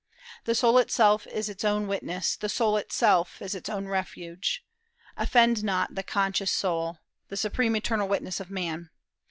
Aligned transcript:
The 0.45 0.55
soul 0.55 0.79
itself 0.79 1.27
is 1.27 1.47
its 1.47 1.63
own 1.63 1.85
witness, 1.87 2.35
the 2.35 2.49
soul 2.49 2.75
itself 2.75 3.39
is 3.39 3.53
its 3.53 3.69
own 3.69 3.87
refuge; 3.87 4.65
offend 5.15 5.63
not 5.63 5.93
thy 5.93 6.01
conscious 6.01 6.51
soul, 6.51 6.97
the 7.27 7.37
supreme 7.37 7.75
internal 7.75 8.07
witness 8.07 8.39
of 8.39 8.49
man 8.49 8.89